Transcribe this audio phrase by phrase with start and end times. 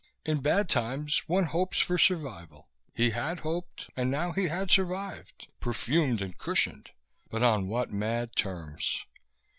[0.25, 2.69] In bad times one hopes for survival.
[2.91, 5.25] He had hoped; and now he had survival,
[5.59, 6.89] perfumed and cushioned,
[7.29, 9.05] but on what mad terms!